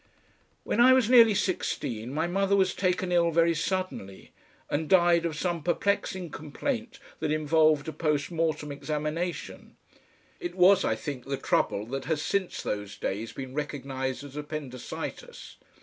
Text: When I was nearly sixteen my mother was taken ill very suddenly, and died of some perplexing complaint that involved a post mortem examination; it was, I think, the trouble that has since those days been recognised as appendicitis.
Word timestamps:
When 0.63 0.79
I 0.79 0.93
was 0.93 1.11
nearly 1.11 1.35
sixteen 1.35 2.11
my 2.11 2.25
mother 2.25 2.55
was 2.55 2.73
taken 2.73 3.11
ill 3.11 3.29
very 3.29 3.53
suddenly, 3.53 4.31
and 4.67 4.89
died 4.89 5.25
of 5.27 5.37
some 5.37 5.61
perplexing 5.61 6.31
complaint 6.31 6.97
that 7.19 7.29
involved 7.31 7.87
a 7.87 7.93
post 7.93 8.31
mortem 8.31 8.71
examination; 8.71 9.77
it 10.39 10.55
was, 10.55 10.83
I 10.83 10.95
think, 10.95 11.25
the 11.25 11.37
trouble 11.37 11.85
that 11.85 12.05
has 12.05 12.19
since 12.19 12.63
those 12.63 12.97
days 12.97 13.31
been 13.31 13.53
recognised 13.53 14.23
as 14.23 14.35
appendicitis. 14.35 15.57